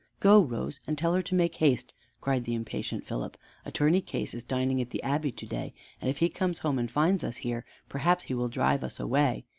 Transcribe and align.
"Go, 0.19 0.41
Rose, 0.41 0.79
and 0.87 0.97
tell 0.97 1.13
her 1.13 1.21
to 1.21 1.35
make 1.35 1.57
haste," 1.57 1.93
cried 2.21 2.43
the 2.43 2.55
impatient 2.55 3.05
Philip. 3.05 3.37
"Attorney 3.65 4.01
Case 4.01 4.33
is 4.33 4.43
dining 4.43 4.81
at 4.81 4.89
the 4.89 5.03
Abbey 5.03 5.31
to 5.33 5.45
day, 5.45 5.75
and 6.01 6.09
if 6.09 6.17
he 6.17 6.27
comes 6.27 6.57
home 6.57 6.79
and 6.79 6.89
finds 6.89 7.23
us 7.23 7.37
here, 7.45 7.65
perhaps 7.87 8.23
he 8.23 8.33
will 8.33 8.49
drive 8.49 8.83
us 8.83 8.99
away. 8.99 9.45